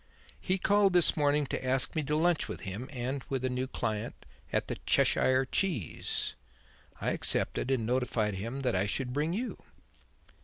"He 0.39 0.57
called 0.57 0.93
this 0.93 1.15
morning 1.15 1.45
to 1.45 1.63
ask 1.63 1.95
me 1.95 2.01
to 2.05 2.15
lunch 2.15 2.47
with 2.47 2.61
him 2.61 2.89
and 2.91 3.23
a 3.29 3.49
new 3.49 3.67
client 3.67 4.25
at 4.51 4.67
the 4.67 4.77
'Cheshire 4.77 5.45
Cheese.' 5.45 6.33
I 6.99 7.11
accepted 7.11 7.69
and 7.69 7.85
notified 7.85 8.33
him 8.33 8.61
that 8.61 8.73
I 8.75 8.87
should 8.87 9.13
bring 9.13 9.31
you." 9.33 9.61